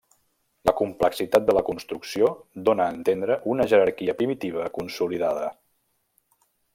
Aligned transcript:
La 0.69 0.73
complexitat 0.79 1.43
de 1.49 1.55
la 1.57 1.63
construcció 1.67 2.31
dóna 2.69 2.87
a 2.87 2.95
entendre 2.95 3.37
una 3.53 3.69
jerarquia 3.73 4.19
primitiva 4.23 4.69
consolidada. 4.79 5.45